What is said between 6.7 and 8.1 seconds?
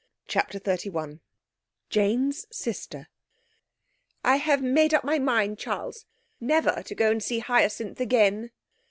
to go and see Hyacinth